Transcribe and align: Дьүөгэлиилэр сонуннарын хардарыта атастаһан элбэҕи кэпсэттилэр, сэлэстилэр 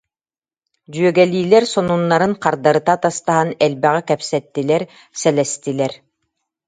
Дьүөгэлиилэр 0.91 1.65
сонуннарын 1.73 2.33
хардарыта 2.43 2.91
атастаһан 2.97 3.49
элбэҕи 3.65 4.01
кэпсэттилэр, 4.09 4.83
сэлэстилэр 5.19 5.93